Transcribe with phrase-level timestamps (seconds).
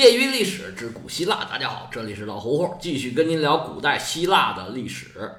[0.00, 5.30] 业余历史之古希腊，大家好，这里是老胡胡，继续跟您聊古代希腊的历史。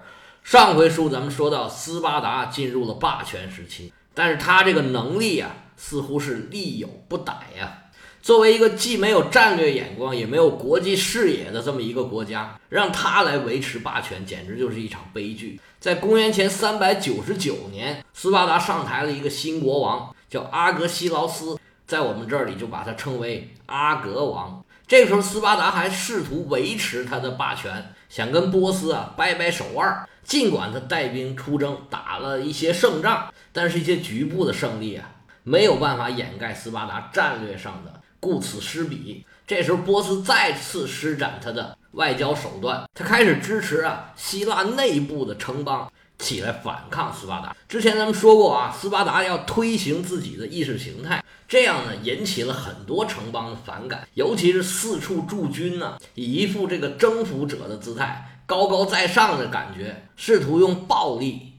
[0.43, 7.85] 上回书咱们说到斯巴达进入了霸权时期，但是他这个能力啊，似乎是力有不逮呀。
[8.21, 15.59] 作为一个既没有战略眼光，也没有国际视野的这么一个国家，让他来维持霸权，简直就是一场悲剧。
[15.79, 21.57] 在公元前三百九十九年，斯巴达上台了一个新国王，叫阿格西劳斯，
[21.91, 24.63] 在我们这里就把他称为阿格王。
[24.87, 30.07] 这时候，斯巴达还试图维持他的霸权，想跟波斯啊掰掰手腕。
[30.23, 35.09] 尽管他带兵出征，打了一些胜仗，但是一些局部的胜利啊，
[35.43, 37.99] 没有办法掩盖斯巴达战略上的。
[38.21, 39.25] 顾此失彼。
[39.45, 47.55] 这时候，波斯再次施展他的外交手段，他开始支持啊希腊内部的城邦起来反抗斯巴达。
[47.67, 61.53] 之前咱们说过啊，斯巴达要推行自己的意识形态，这样呢引起了很多城邦的反感，尤其是四处驻军呢，以一副这个征服者的姿态，高高在上的感觉，试图用暴力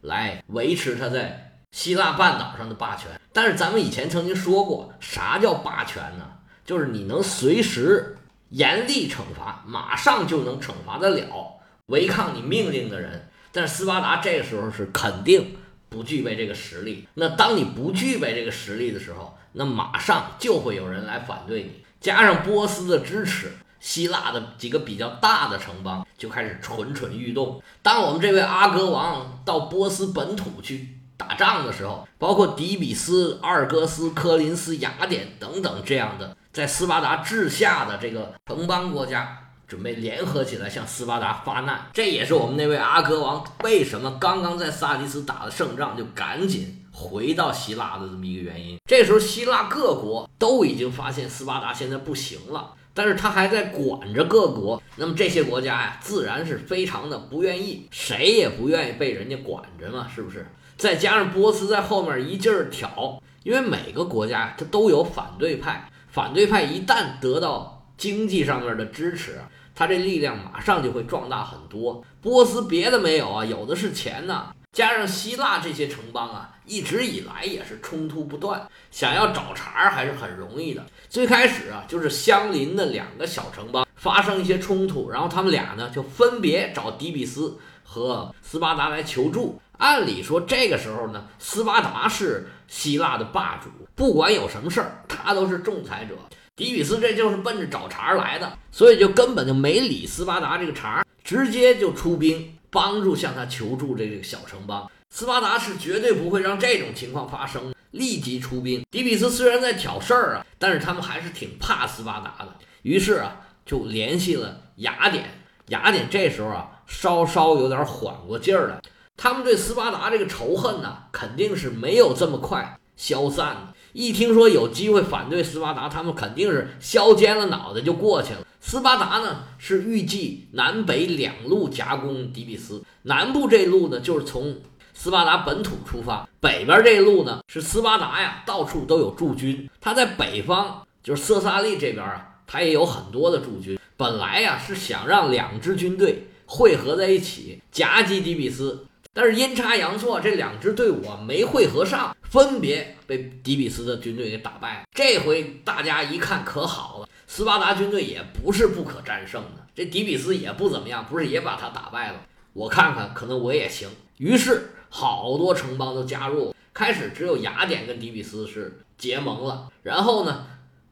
[0.00, 3.08] 来维持他在希腊半岛上的霸权。
[3.32, 6.26] 但是咱们以前曾经说过，啥叫霸权呢？
[6.64, 8.18] 就是你能随时
[8.50, 13.27] 严厉惩罚，马上就能惩罚得了违抗你命令的人。
[13.52, 15.56] 但是斯巴达这个时候是肯定
[15.88, 17.06] 不具备这个实力。
[17.14, 21.84] 那当你不具备这个实力的时候，那马上就会有人来反对你。
[22.00, 27.62] 加上波斯的支持，希腊的几个比较大的城邦就开始蠢蠢欲动。
[27.82, 30.94] 当我们这位阿哥王到波斯本土去。
[31.18, 41.86] 打仗的时候，包括底比斯、阿尔戈斯、科林斯、雅典等等这样的在斯巴达治下的这个城邦国家，准备联合起来向斯巴达发难。
[41.92, 48.78] 这也是我们那位阿哥王为什么刚刚在萨迪斯打了胜仗，就赶紧回到希腊的这么一个原因。
[48.88, 54.82] 这时候，希腊各国都已经发现斯巴达现在不行了，但是他还在管着各国。
[54.96, 60.46] 那么这些国家呀，自然是非常的不愿意，谁也不愿意被人家管着嘛，是不是？
[60.78, 69.40] 再加上波斯在后面一劲儿挑，因为每个国家它都有反对派，反对派一旦得到经济上面的支持，
[69.78, 72.04] 他这力量马上就会壮大很多。
[72.20, 74.48] 波斯别的没有啊，有的是钱呢。
[74.72, 80.84] 加上希腊这些城邦啊，一直以来也是冲突不断，想要找茬还是很容易的。
[81.08, 89.62] 最开始啊，就是相邻的两个小城邦发生一些冲突，然后他们俩呢就分别找底比斯和斯巴达来求助。
[89.76, 96.16] 按理说，这个时候呢，斯巴达是希腊的霸主，不管有什么事儿，他都是仲裁者。
[96.58, 104.90] 迪比斯这就是奔着找茬来的，所以就根本就没理斯巴达这个茬，直接就出兵帮助向他求助这个小城邦。
[105.08, 108.84] 斯巴达是绝对不会让这种情况发生，立即出兵。
[108.90, 112.52] 迪比斯虽然在挑事儿啊，但是他们还是挺怕斯巴达的，
[112.82, 115.30] 于是啊，就联系了雅典。
[115.68, 118.80] 雅典这时候啊，稍稍有点缓过劲儿来。
[119.16, 123.74] 他们对斯巴达这个仇恨呢，肯定是没有这么快消散的。
[123.94, 128.40] 一听说有机会反对斯巴达，他们肯定是削尖了脑袋就过去了。
[128.60, 134.60] 斯巴达呢是预计南北两路夹攻底比斯，南部这路呢就是从
[134.92, 143.78] 斯巴达本土出发，北边这路呢是斯巴达呀到处都有驻军，他在北方就是色萨利这边啊，他也有很多的驻军。
[143.96, 148.86] 本来呀是想让两支军队汇合在一起夹击底比斯。
[149.14, 154.82] 但是阴差阳错，这两支队伍啊没汇合上，分别被底比斯的军队给打败了。
[154.92, 162.20] 这回大家一看可好了，斯巴达军队也不是不可战胜的，这底比斯也不怎么样，不是也把他打败了？
[162.52, 163.88] 我看看，可能我也行。
[164.18, 169.68] 于是好多城邦都加入，开始只有雅典跟底比斯是结盟了。
[169.82, 170.46] 然后呢？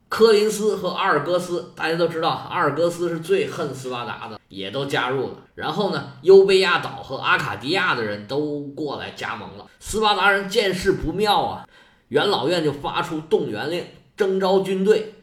[0.08, 5.38] 科林斯和阿尔戈斯，大家都知道，阿尔戈斯是最恨斯巴达的，也都加入了。
[5.56, 9.66] 然后呢，优贝亚岛和阿卡迪亚的人都过来加盟了。
[9.80, 11.68] 斯巴达人见势不妙啊，
[12.08, 13.84] 元老院就发出动员令，
[14.16, 15.14] 征召军队，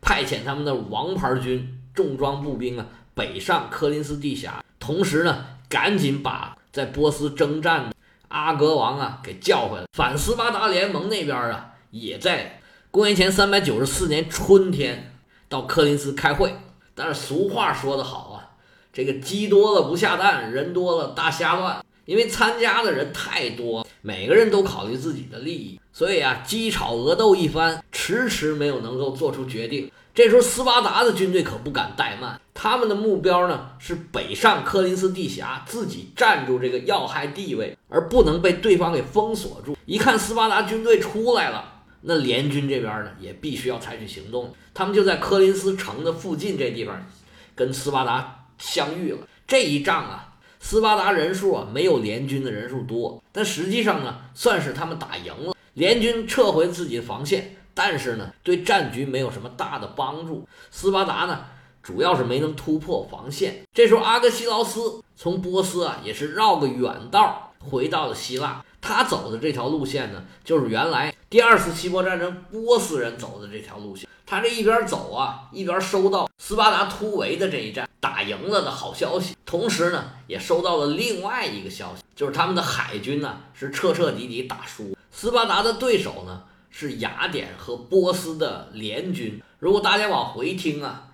[0.00, 4.64] 派遣他们的王牌军重装步兵啊，北上科林斯地峡。
[4.78, 7.96] 同时呢，赶紧把在波斯征战的
[8.28, 9.86] 阿格王啊给叫回来。
[9.92, 12.59] 反斯巴达联盟那边啊，也在。
[12.92, 15.12] 公元前三百九十四年春天，
[15.48, 16.52] 到柯林斯开会。
[16.92, 18.50] 但是俗话说得好啊，
[18.92, 21.84] 这个鸡多了不下蛋，人多了大瞎乱。
[22.04, 29.88] 因为参加的人太多，每个人都考虑自己的利益，所以啊，鸡吵鹅斗一番，迟迟没有能够做出决定。
[30.12, 39.76] 这时候，斯巴达的军队可不敢怠慢，他们的目标呢是北上柯林斯地峡，自己占住这个要害地位，而不能被对方给封锁住。
[39.86, 41.76] 一看斯巴达军队出来了。
[42.02, 44.54] 那联军这边呢也必须要采取行动。
[44.72, 47.06] 他们就在科林斯城的附近这地方
[47.54, 49.26] 跟斯巴达相遇了。
[49.46, 55.54] 这一仗啊，斯巴达人数啊没有联军的人数多，但实际上呢算是他们打赢了。
[55.74, 60.48] 联军撤回自己的防线，但是呢对战局没有什么大的帮助。
[60.70, 61.44] 斯巴达呢
[61.82, 63.62] 主要是没能突破防线。
[63.72, 68.64] 这时候阿格西劳斯从波斯啊也是绕个远道回到了希腊。
[68.80, 74.08] 他走的这条路线呢，就是原来第二次希波战争波斯人走的这条路线。
[74.26, 84.96] 他这一边走啊，一边收到斯巴达突围的这一战打赢了的好消息，同时呢，也收到了另外一个消息，就是他们的海军呢是彻彻底底打输。
[85.10, 89.42] 斯巴达的对手呢是雅典和波斯的联军。
[89.58, 91.08] 如果大家往回听啊，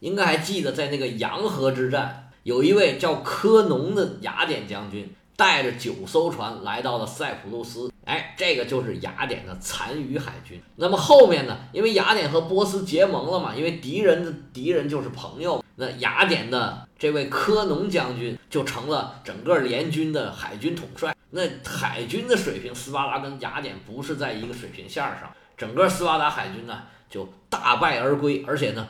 [0.00, 5.14] 应该还记得在那个洋河之战，有一位叫科农的雅典将军。
[5.36, 10.60] 带着九艘船来到了塞浦路斯，哎，这个就是雅典的残余海军。
[10.76, 11.58] 那么后面呢？
[11.72, 21.14] 因为雅典和波斯结盟了嘛，因为敌人的敌人就是朋友，那雅典的这位科农将军就成了整个联军的海军统帅。
[21.30, 28.88] 那海军的水平，斯巴达跟雅典不是在一个水平线上，整个斯巴达海军呢就大败而归，而且呢，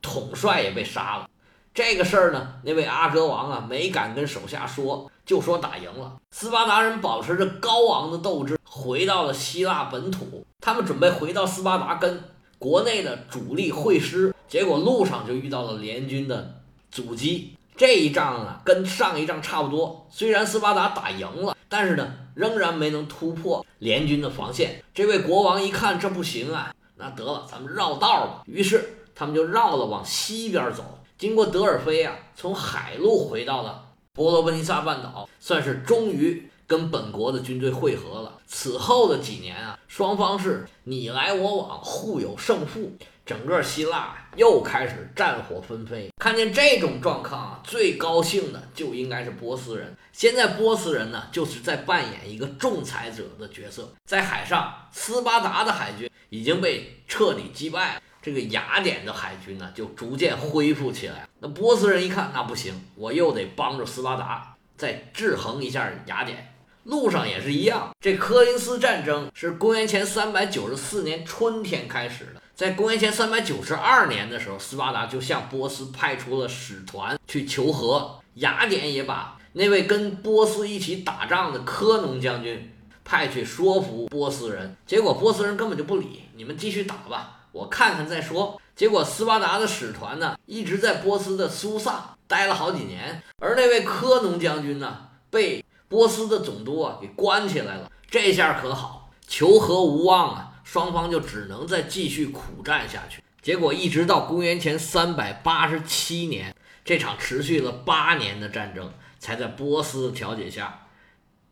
[0.00, 1.28] 统帅也被杀了。
[1.72, 5.10] 这个事儿呢，那位阿哥王啊没敢跟手下说。
[5.26, 10.44] 就说打赢了，斯巴达人保持着高昂的斗志，回到了希腊本土。
[10.60, 12.24] 他们准备回到斯巴达跟
[12.58, 17.54] 国内的主力会师，结果路上就遇到了联军的阻击。
[17.76, 20.04] 这一仗啊，跟上一仗差不多。
[20.10, 24.82] 虽然斯巴达打赢了，但是呢，仍然没能突破联军的防线。
[24.92, 28.42] 这位国王一看这不行啊，那得了，咱们绕道吧。
[28.46, 33.88] 于是他们就绕了往西边走，经过德尔菲啊，从海路回到了。
[34.14, 38.38] 波罗奔尼撒半岛算是终于跟本国的军队会合了。
[38.46, 42.92] 此后的几年啊，双方是你来我往，互有胜负，
[43.26, 46.08] 整个希腊又开始战火纷飞。
[46.16, 49.94] 看见这种状况啊，最高兴的就应该是波斯人。
[50.12, 53.92] 现在波斯人呢，就是在扮演一个仲裁者的角色。
[54.06, 58.00] 在海上，斯巴达的海军已经被彻底击败了。
[58.22, 61.28] 这个雅典的海军呢，就逐渐恢复起来。
[61.40, 66.52] 那波斯人一看，那不行，我又得帮助斯巴达再制衡一下雅典。
[66.84, 72.40] 路上也是一样，这科林斯战争是公元前三百九十四年春天开始的。
[72.54, 78.20] 在公元前三百九十二年的时候，斯巴达就向波斯派出了使团去求和。
[78.36, 82.72] 雅典也把那位跟波斯一起打仗的科农将军
[83.04, 87.39] 派去说服波斯人，结果波斯人根本就不理，你们继续打吧。
[87.52, 88.60] 我看看再说。
[88.76, 97.90] 结果斯巴达的使团呢，一直在波斯的苏萨待了好几年，而那位科农将军呢，被波斯的总督啊给关起来了。
[98.08, 103.22] 这下可好，求和无望啊，双方就只能再继续苦战下去。
[103.42, 106.54] 结果一直到公元前三百八十七年，
[106.84, 110.86] 这场持续了八年的战争，才在波斯的调解下，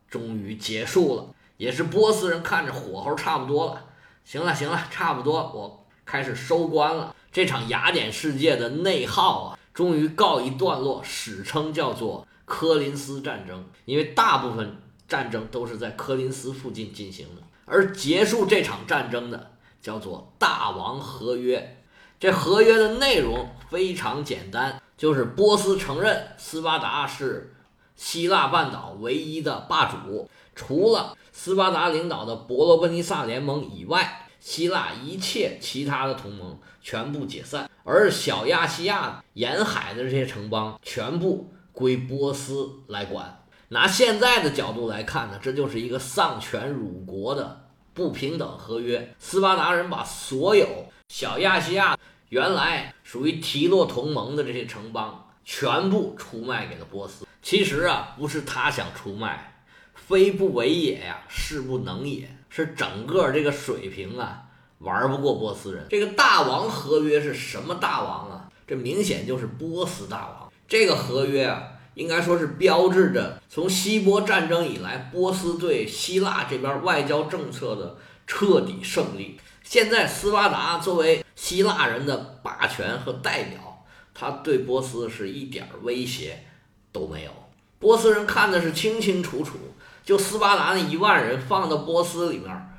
[0.08, 1.26] 终于结束了。
[1.58, 3.84] 也是波斯人看着火候差不多了，
[4.24, 5.84] 行了行了，差不多我。
[6.08, 13.62] 开始收官了，这场雅典世界的内耗啊，终于告一段落，史称叫做科林斯战争。
[13.84, 19.50] 因为大部分战争都是在科林斯附近进行的，而结束这场战争的
[19.82, 21.76] 叫做大王合约。
[22.18, 27.54] 这合约的内容非常简单，就是波斯承认斯巴达是
[27.96, 34.24] 希腊半岛唯一的霸主，除了斯巴达领导的伯罗奔尼撒联盟以外。
[34.48, 43.44] 希腊一切其他的同盟全部解散，而小亚细亚沿海的这些城邦全部归波斯来管。
[43.68, 49.14] 拿现在的角度来看呢，这就是一个丧权辱国的不平等合约。
[49.18, 50.66] 斯巴达人把所有
[51.10, 51.98] 小亚细亚
[52.30, 57.26] 原来属于提洛同盟的这些城邦全部出卖给了波斯。
[57.42, 59.60] 其实啊，不是他想出卖，
[59.94, 62.34] 非不为也呀，是不能也。
[62.48, 64.42] 是整个这个水平啊，
[64.78, 65.86] 玩不过波斯人。
[65.90, 68.48] 这个大王合约是什么大王啊？
[68.66, 70.52] 这明显就是波斯大王。
[70.66, 71.62] 这个合约啊，
[71.94, 79.40] 应该说是标志着从希波战争以来，波斯对希腊这边外交政策的彻底胜利。
[79.62, 86.44] 现在斯巴达作为希腊人的霸权和代表，他对波斯是一点威胁
[86.92, 87.30] 都没有。
[87.78, 89.58] 波斯人看的是清清楚楚。
[90.08, 92.74] 就斯巴达那一万人放到波斯里面，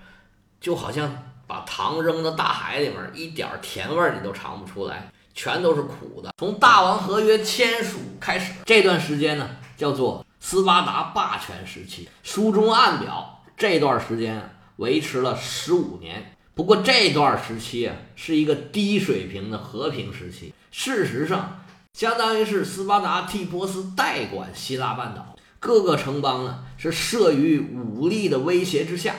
[0.59, 6.33] 就好像把糖扔到大海里面，一点甜味你都尝不出来，全都是苦的。
[6.39, 12.09] 从大王合约签署开始，这段时间呢叫做斯巴达霸权时期。
[12.23, 16.35] 书中暗表，这段时间维持了十五年。
[16.55, 20.51] 不过这段时期啊，是一个低水平的和平时期。
[20.71, 29.15] 事实上，相当于是斯巴达替波斯代管希腊半岛，各个城邦呢是慑于武力的威胁之下，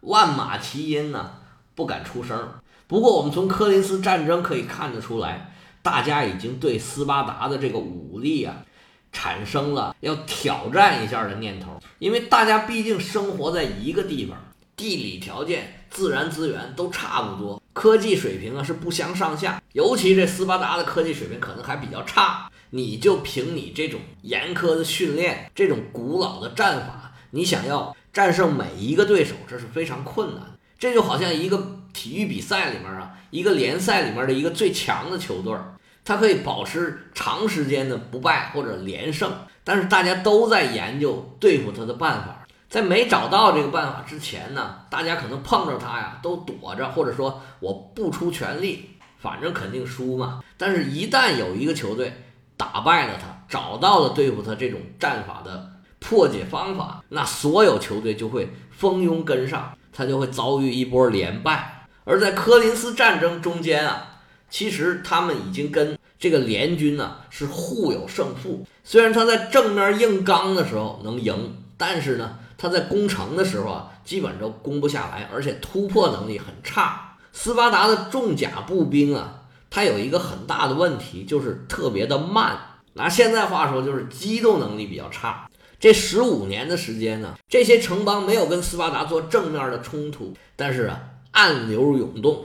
[0.00, 1.32] 万马齐喑呢，
[1.74, 2.48] 不敢出声。
[2.86, 8.56] 不过，我们从科林斯战争可以看得出来，大家已经对斯巴达的这个武力啊，
[9.12, 14.36] 产生了要挑战一下的念头，因为大家毕竟生活在一个地方，
[14.76, 17.60] 地理条件、自然资源都差不多。
[17.72, 22.50] 科技水平啊是不相上下，尤其这斯巴达的科技水平可能还比较差。
[22.70, 30.42] 你就凭你这种严苛的训练，这种古老的战法，你想要战胜每一个对手，这是非常困难。
[30.78, 35.54] 这就好像一个体育比赛里面啊，一个联赛里面的一个最强的球队，
[36.04, 39.30] 它可以保持长时间的不败或者连胜，
[39.62, 42.46] 但是大家都在研究对付他的办法。
[42.68, 50.40] 在没找到这个办法之前呢，大家可能碰着他呀都躲着，或者说我不出全力，反正肯定输嘛。
[50.56, 52.12] 但是，一旦有一个球队
[52.60, 61.86] 打败了他，找到了对付他这种战法的破解方法，那所有球队就会蜂拥跟上，他就会遭遇一波连败。
[62.04, 64.18] 而在科林斯战争中间啊，
[64.50, 68.66] 其实他们已经跟这个联军呢是互有胜负。
[68.84, 72.36] 虽然他在正面硬刚的时候能赢，但是呢。
[72.62, 77.16] 他在攻城的时候啊，基本都攻不下来，而且突破能力很差。
[77.32, 79.39] 斯巴达的重甲步兵啊，
[79.70, 82.58] 它有一个很大的问题，就是特别的慢。
[82.94, 85.48] 拿现在话说，就是机动能力比较差。
[85.78, 91.00] 这十五年的时间呢，这些城邦没有跟斯巴达做正面的冲突，但是啊，
[91.30, 92.44] 暗流涌动，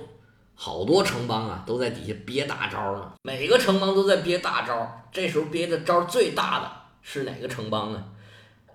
[0.53, 3.11] 好多城邦啊都在底下憋大招呢。
[3.23, 8.05] 每个城邦都在憋大招，这时候憋的招最大的是哪个城邦呢？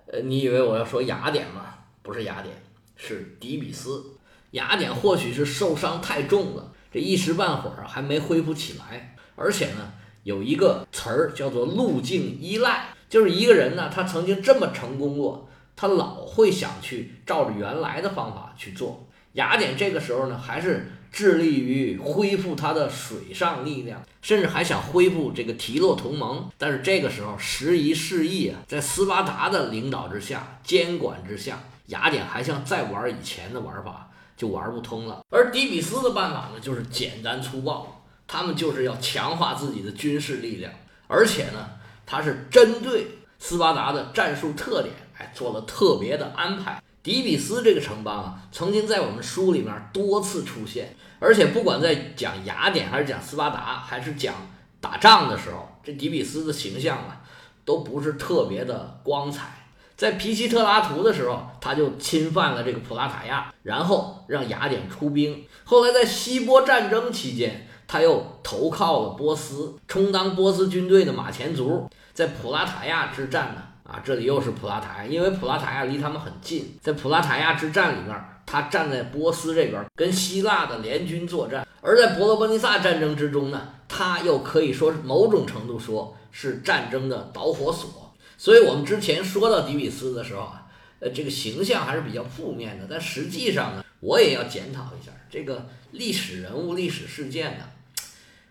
[0.07, 1.73] 呃，你以为我要说雅典吗？
[2.03, 2.61] 不是雅典，
[2.97, 4.03] 是底比斯。
[4.51, 9.15] 雅典或许是受伤太重了，这一时半会儿还没恢复起来。
[9.35, 9.93] 而且呢，
[10.23, 19.07] 有一个词儿叫做路径依赖，就是一个人呢，他曾经这么成功过，他老会想去照着原来的方法去做。
[19.33, 20.91] 雅典这个时候呢，还是。
[21.13, 26.49] 致力于恢复他的水上力量，甚至还想恢复这个提洛同盟。
[26.57, 34.09] 但是这个时候时移世易啊，在斯巴达的领导之下、监管之下，雅典还像在玩以前的玩法
[34.41, 35.23] 就玩不通了。
[35.29, 40.73] 而底比斯的办法呢，就是简单粗暴，他们就是要强化自己的军事力量，
[41.05, 41.69] 而且呢，
[42.07, 46.81] 他是针对斯巴达的战术特点，哎，做了特别的安排。
[47.03, 54.33] 底比斯这个城邦啊，曾经在我们书里面多次出现，而且不管在讲雅典，还是讲斯巴达，还是讲
[54.79, 57.21] 打仗的时候，这底比斯的形象啊，
[57.63, 59.60] 都不是特别的光彩。
[60.01, 65.45] 在皮西特拉图的时候，他就侵犯了这个普拉塔亚，然后让雅典出兵。
[65.63, 71.87] 后来在希波战争期间，他又投靠了波斯，充当波斯军队的马前卒。
[72.13, 73.61] 在普拉塔亚之战呢？
[73.83, 88.10] 啊，这里又是普拉塔亚，因为普拉塔亚离他们很近，在普拉塔亚之战里面，他站在波斯这边跟希腊的联军作战；而在伯罗奔尼撒战争之中呢，他又可以说是某种程度说是战争的导火索。
[88.41, 90.65] 所以，我们之前说到底比斯的时候啊，
[90.99, 92.87] 呃，这个形象还是比较负面的。
[92.89, 97.65] 但实际上呢，我也要检讨一下这个历史人物、历史事件呢。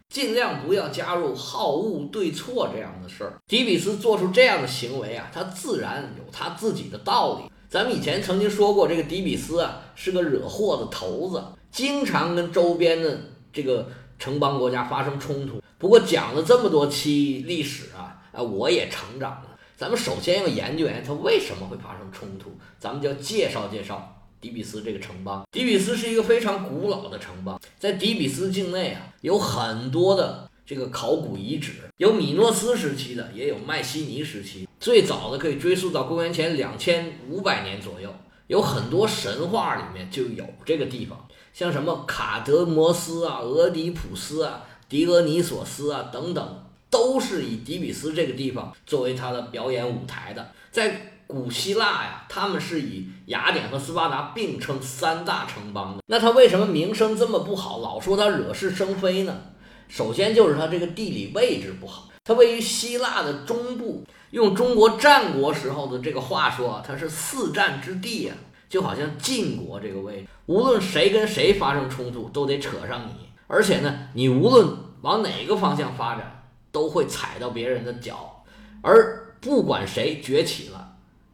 [0.09, 3.33] 尽量不要加入好恶对错这样的事儿。
[3.49, 7.51] 迪比斯做出这样的行为啊，他自然有他自己的道理。
[7.69, 11.43] 咱们以前曾经说过，这个迪比斯啊是个惹祸的头子，
[11.73, 13.19] 经常跟周边的
[13.53, 15.61] 这个城邦国家发生冲突。
[15.79, 19.47] 不过讲了这么多期历史啊，啊，我也成长了。
[19.81, 24.15] 咱们首先要研究研究它为什么会发生冲突，咱们就要介绍介绍。
[24.39, 38.15] 底比斯这个城邦，底比斯是一个非常古老的城邦，在底比斯境内啊，有很多的这个考古遗址，有米诺斯时期的，也有迈锡尼时期，最早的可以追溯到公元前两千五百年左右，
[38.49, 46.60] 有很多神话里面就有这个地方，像什么卡德摩斯啊、俄狄浦斯啊、狄俄尼索斯啊等等，
[46.91, 51.07] 都是以底比斯这个地方作为他的表演舞台的，在。
[51.31, 56.03] 古希腊呀，他们是以雅典和斯巴达并称三大城邦的。
[56.09, 59.41] 那他为什么名声这么不好，老说他惹是生非呢？
[59.87, 64.05] 首先就是他这个地理位置不好，它位于希腊的中部。
[64.33, 68.35] 用中国战国时候的这个话说，它是四战之地呀，
[68.69, 73.29] 就好像晋国这个位置，无论谁跟谁发生冲突，都得扯上你。
[73.47, 74.67] 而且呢，你无论
[75.03, 76.40] 往哪个方向发展，
[76.73, 78.45] 都会踩到别人的脚。
[78.83, 80.89] 而不管谁崛起了。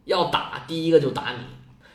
[0.07, 1.39] 要打第一个就打你，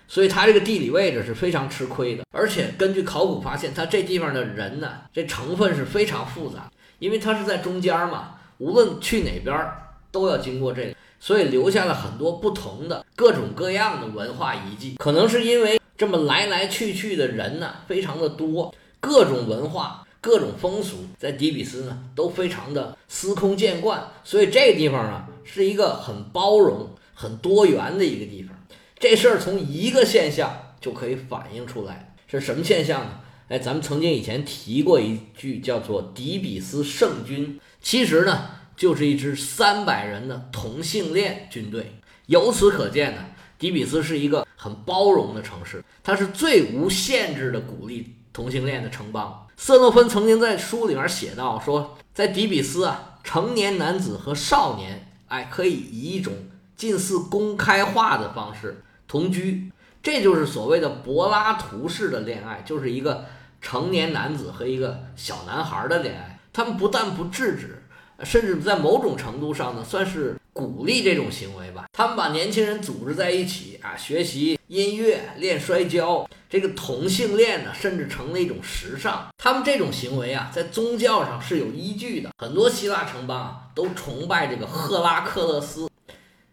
[0.05, 2.25] 所以他这个地理位置是非常吃亏的。
[2.33, 6.69] 而且根据考古发现，他这地方的人呢，这成分是非常复杂，
[7.00, 9.65] 因为他是在中间嘛，无论去哪边
[10.12, 14.98] 都要经过这个，所以留下了很多不同的各种各样的文化遗迹。
[15.00, 20.05] 可能是因为这么来来去去的人呢，非常的多，各种文化。
[20.21, 28.55] 各种风俗在底比斯呢都非常的司空见惯，所以这个地方啊是一个很包容、很多元的一个地方。
[28.99, 33.19] 这事儿从一个现象就可以反映出来，是什么现象呢？
[33.47, 41.91] 哎，咱们曾经以前提过一句叫做底比斯圣军，其实呢就是一支三百人的同性恋军队。
[42.27, 43.25] 由此可见呢，
[43.57, 49.47] 底比斯是一个很包容的城市，它是最无限制的鼓励同性恋的城邦。
[49.57, 56.33] 瑟诺芬曾经在书里面写到说，在底比斯啊，成年男子和少年，哎，可以以一种
[56.75, 59.71] 近似公开化的方式同居，
[60.01, 63.25] 这就是所谓的柏拉图式的恋爱，就是一个
[63.61, 66.39] 成年男子和一个小男孩的恋爱。
[66.51, 67.83] 他们不但不制止，
[68.25, 71.86] 甚至在某种程度上呢，算是鼓励这种行为吧。
[71.93, 76.27] 他们把年轻人组织在一起啊，学习音乐、练摔跤。
[76.50, 79.27] 这个同性恋呢，甚至成了一种时尚。
[79.38, 82.29] 他们这种行为啊，在宗教上是有依据的。
[82.38, 85.89] 很多希腊城邦啊，都崇拜这个赫拉克勒斯。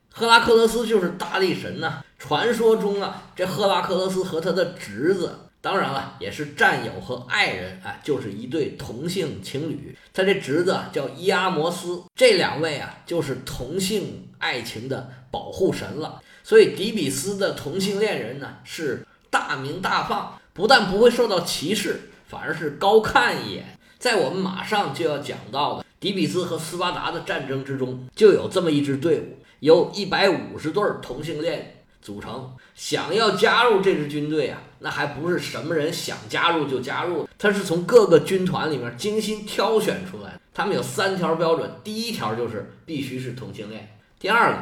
[0.08, 2.04] 赫拉克勒斯就是大力神呐。
[2.16, 9.94] 传说中啊，这赫拉克勒斯和他的侄子，当然了，也是战友和爱人啊，就是一对同性情侣。
[10.14, 16.22] 他这侄子叫伊阿摩斯，这两位啊，就是同性爱情的保护神了。
[16.42, 19.04] 所以，迪比斯的同性恋人呢，是。
[19.30, 23.78] 大名大放，不但不会受到歧视，反而是高看一眼。
[23.98, 31.77] 在我们马上就要讲到的迪比斯和斯巴达的战争之中，就有这么一支队伍，由一百五十对同性恋
[32.08, 32.50] 组成。
[32.74, 40.40] 想要加入这支军队啊，那还不是什么人想加入就加入，他是从各个军团里面精心挑选出来的。
[40.54, 43.82] 他们有三条标准：第一条就是必须是同性恋；
[44.18, 44.58] 第二个，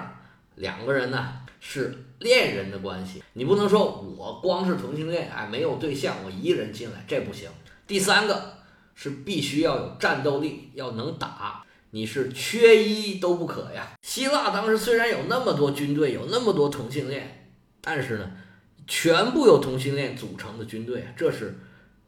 [0.57, 2.03] 两个人呢是。
[2.19, 7.47] 恋人的关系，你不能说我光是同性恋，哎，没有对象，我一个人进来，这不行。
[7.87, 8.55] 第三个
[8.95, 13.93] 是必须要有战斗力，要能打，你是缺一都不可呀。
[14.01, 17.36] 希腊当时虽然有那么多军队，有那么多同性恋，
[17.87, 18.33] 但是呢，
[18.89, 21.57] 全部由同性恋组成的军队，这是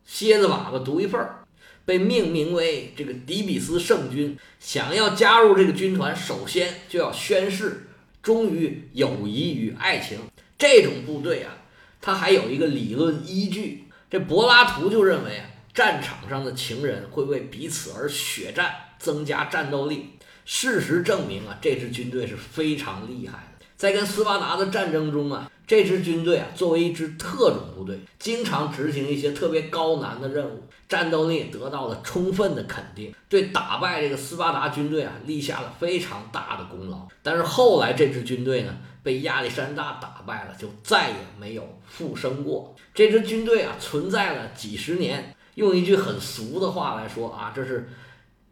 [0.05, 1.45] 蝎子粑粑独一份儿，
[1.85, 4.37] 被命名为这个迪比斯圣军。
[4.59, 7.85] 想要加入这个军团，首先就要宣誓。
[8.21, 10.19] 忠于友谊与爱情，
[10.59, 11.57] 这种部队啊，
[12.01, 13.85] 它还有一个理论依据。
[14.11, 20.11] 这柏拉图就认为啊，战场上的情人会为彼此而血战，增加战斗力。
[20.45, 23.48] 事实证明啊，这支军队是非常厉害。
[23.79, 30.65] 在跟斯巴达的战争中啊，这支军队啊，作为一支特种部队，经常执行一些特别高难的任务。
[30.89, 37.07] 战斗力得到了充分的肯定，对打败这个斯巴达军队啊立下了非常大的功劳。
[37.23, 42.75] 但是后来这支军队呢被亚历山大打败了，就再也没有复生过。
[42.93, 45.35] 这支军队啊存在了几十年。
[45.55, 47.89] 用一句很俗的话来说啊，这是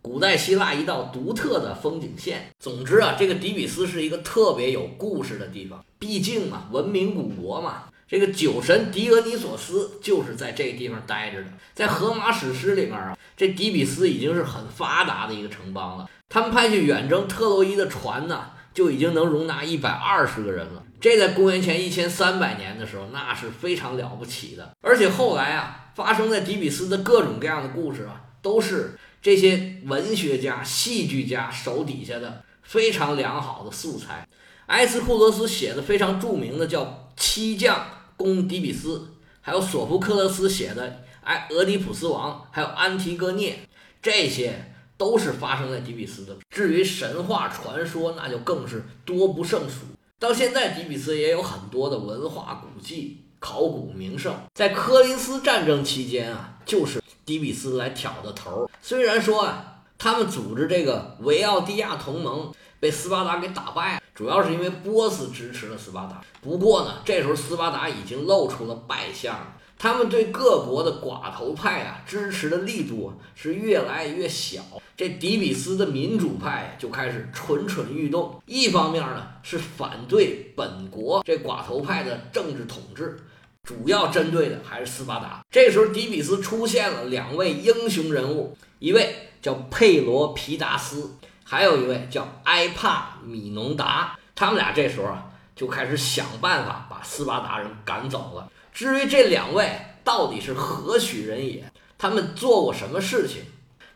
[0.07, 2.53] 古代希腊一道独特的风景线。
[2.61, 7.87] 总之啊，这个底比斯是一个特别有故事的地方，毕竟嘛，文明古国嘛。
[8.07, 11.49] 这个酒神狄俄尼索斯就是在这地方待着的。
[11.75, 16.09] 在荷马史诗里面啊，这底比斯已经是很发达的一个城邦了。
[16.29, 20.85] 他们派去远征特洛伊的船呢，就已经能容纳一百二十个人了。
[21.01, 24.71] 这在公元前一千三百年的时候，那是非常了不起的。
[24.83, 34.25] 而且后来啊，发生在底比斯的各种各样的故事啊，都是这些文学家、戏剧家手底下的非常良好的素材。
[34.67, 36.85] 埃斯库罗斯写的非常著名的叫
[37.17, 37.77] 《七将》。
[38.17, 39.05] 攻底比斯，
[39.41, 40.89] 还有索福克勒斯写的
[41.25, 43.53] 《哎俄狄浦斯王》，还有《安提戈涅》，
[44.01, 46.37] 这些都是发生在底比斯的。
[46.49, 49.87] 至于神话传说，那就更是多不胜数。
[50.21, 54.33] 到现在，底比斯也有很多的文化古迹、考古名胜。
[54.55, 58.71] 在科林斯战争期间啊，就是底比斯来挑的头。
[58.81, 62.51] 虽然说啊，他们组织这个维奥蒂亚同盟。
[62.79, 66.21] 被斯巴达给打败了，主要是因为波斯支持了斯巴达。
[66.43, 69.35] 不过呢，这时候斯巴达已经露出了败相，
[69.79, 74.61] 他们对各国的寡头派啊支持的力度是越来越小。
[74.95, 83.19] 这底比斯的民主派就开始蠢蠢欲动，一方面呢是反对本国这寡头派的政治统治，
[83.67, 85.45] 主要针对的还是斯巴达。
[85.51, 91.11] 这时候底比斯出现了两位英雄人物，一位叫佩罗皮达斯。
[91.43, 98.51] 还有一位叫埃帕米农达，他们俩这时候啊就开始想办法把斯巴达人赶走了。
[98.73, 101.65] 至于这两位到底是何许人也，
[101.99, 103.43] 他们做过什么事情，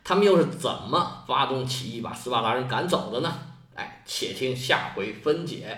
[0.02, 3.32] 他们又是怎么发动起义把斯巴达人赶走的呢？
[3.74, 5.76] 哎，且听下回分解。